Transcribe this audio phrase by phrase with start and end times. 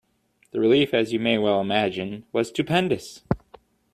[0.49, 3.21] The relief, as you may well imagine, was stupendous.